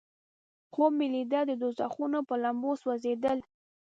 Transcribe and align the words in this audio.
خوب 0.73 0.91
مې 0.97 1.07
لیده 1.13 1.41
د 1.45 1.51
دوزخونو 1.61 2.19
په 2.29 2.35
لمبو 2.43 2.71
سوځیدل. 2.81 3.39